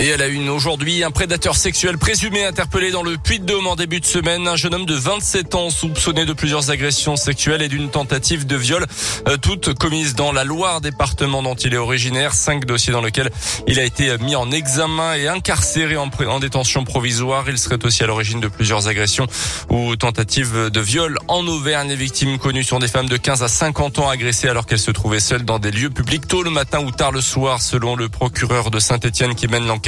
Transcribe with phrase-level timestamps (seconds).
[0.00, 3.98] Et elle a une aujourd'hui, un prédateur sexuel présumé interpellé dans le Puy-de-Dôme en début
[3.98, 4.46] de semaine.
[4.46, 8.54] Un jeune homme de 27 ans soupçonné de plusieurs agressions sexuelles et d'une tentative de
[8.54, 8.86] viol,
[9.26, 12.32] euh, toutes commises dans la Loire, département dont il est originaire.
[12.32, 13.30] Cinq dossiers dans lesquels
[13.66, 17.50] il a été mis en examen et incarcéré en, en détention provisoire.
[17.50, 19.26] Il serait aussi à l'origine de plusieurs agressions
[19.68, 21.88] ou tentatives de viol en Auvergne.
[21.88, 24.92] Les victimes connues sont des femmes de 15 à 50 ans agressées alors qu'elles se
[24.92, 28.08] trouvaient seules dans des lieux publics tôt le matin ou tard le soir, selon le
[28.08, 29.87] procureur de Saint-Etienne qui mène l'enquête.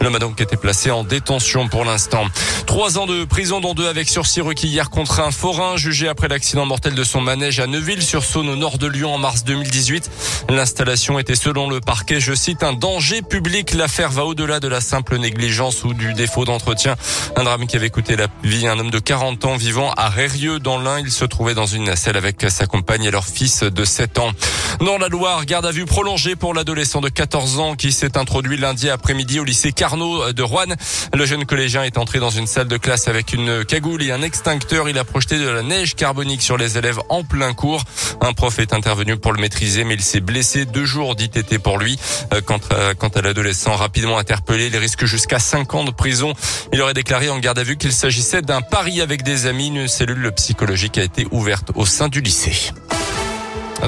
[0.00, 2.24] L'homme a donc été placé en détention pour l'instant.
[2.66, 6.28] Trois ans de prison, dont deux avec sursis requis hier contre un forain jugé après
[6.28, 10.10] l'accident mortel de son manège à Neuville-sur-Saône au nord de Lyon en mars 2018.
[10.50, 13.74] L'installation était selon le parquet, je cite, un danger public.
[13.74, 16.96] L'affaire va au-delà de la simple négligence ou du défaut d'entretien.
[17.36, 20.08] Un drame qui avait coûté la vie à un homme de 40 ans vivant à
[20.08, 20.98] Rérieux dans l'Ain.
[21.00, 24.30] Il se trouvait dans une nacelle avec sa compagne et leur fils de 7 ans.
[24.78, 28.56] Dans la Loire, garde à vue prolongée pour l'adolescent de 14 ans qui s'est introduit
[28.56, 30.74] lundi après-midi au lycée Carnot de Rouen.
[31.12, 34.22] Le jeune collégien est entré dans une salle de classe avec une cagoule et un
[34.22, 34.88] extincteur.
[34.88, 37.84] Il a projeté de la neige carbonique sur les élèves en plein cours.
[38.22, 40.64] Un prof est intervenu pour le maîtriser, mais il s'est blessé.
[40.64, 41.98] Deux jours d'ITT pour lui.
[42.32, 46.32] Euh, quant à, quant à l'adolescent rapidement interpellé, il risque jusqu'à 5 ans de prison.
[46.72, 49.68] Il aurait déclaré en garde à vue qu'il s'agissait d'un pari avec des amis.
[49.68, 52.72] Une cellule psychologique a été ouverte au sein du lycée.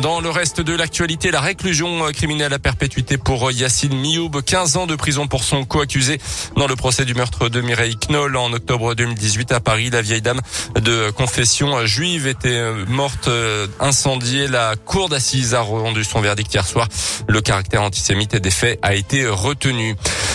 [0.00, 4.86] Dans le reste de l'actualité, la réclusion criminelle à perpétuité pour Yacine Mioub, 15 ans
[4.86, 6.18] de prison pour son co-accusé
[6.56, 9.90] dans le procès du meurtre de Mireille Knoll en octobre 2018 à Paris.
[9.90, 10.40] La vieille dame
[10.80, 13.28] de confession juive était morte
[13.80, 14.48] incendiée.
[14.48, 16.88] La cour d'assises a rendu son verdict hier soir.
[17.28, 19.94] Le caractère antisémite des faits a été retenu.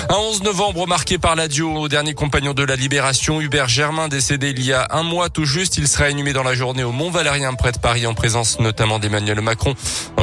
[0.09, 4.51] Un 11 novembre marqué par l'adieu au dernier compagnon de la Libération, Hubert Germain, décédé
[4.51, 5.77] il y a un mois tout juste.
[5.77, 8.99] Il sera inhumé dans la journée au Mont Valérien près de Paris en présence notamment
[8.99, 9.75] d'Emmanuel Macron.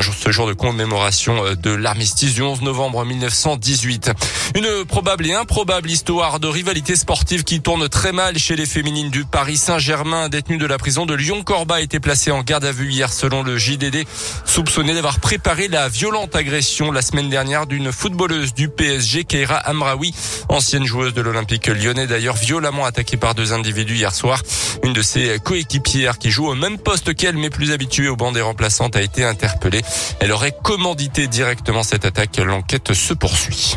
[0.03, 4.11] Ce jour de commémoration de l'armistice du 11 novembre 1918.
[4.55, 9.11] Une probable et improbable histoire de rivalité sportive qui tourne très mal chez les féminines
[9.11, 10.31] du Paris Saint-Germain.
[10.31, 13.43] Détenu de la prison de Lyon-Corba a été placé en garde à vue hier selon
[13.43, 14.07] le JDD,
[14.47, 20.15] soupçonné d'avoir préparé la violente agression la semaine dernière d'une footballeuse du PSG, Keira Amraoui,
[20.49, 24.43] ancienne joueuse de l'Olympique lyonnais d'ailleurs violemment attaquée par deux individus hier soir.
[24.83, 28.33] Une de ses coéquipières qui joue au même poste qu'elle mais plus habituée au banc
[28.33, 29.84] des remplaçantes a été interpellée.
[30.21, 32.39] Elle aurait commandité directement cette attaque.
[32.39, 33.77] L'enquête se poursuit.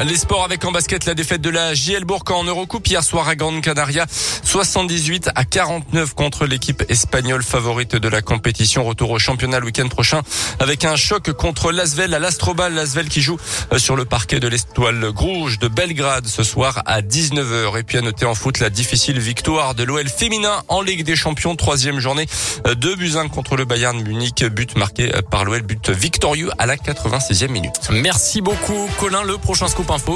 [0.00, 3.28] Les sports avec en basket la défaite de la JL Bourg en Eurocoupe hier soir
[3.28, 8.84] à Grande Canaria 78 à 49 contre l'équipe espagnole favorite de la compétition.
[8.84, 10.22] Retour au championnat le week-end prochain
[10.58, 12.74] avec un choc contre l'Asvel à l'Astrobal.
[12.74, 13.38] l'Asvel qui joue
[13.76, 18.00] sur le parquet de l'Estoile Rouge de Belgrade ce soir à 19h et puis à
[18.00, 21.54] noter en foot la difficile victoire de l'OL féminin en Ligue des Champions.
[21.54, 22.26] Troisième journée
[22.64, 24.44] de buts contre le Bayern Munich.
[24.44, 27.90] But marqué par l'OL but victorieux à la 86e minute.
[27.90, 29.22] Merci beaucoup Colin.
[29.22, 30.12] Le prochain Scoop Info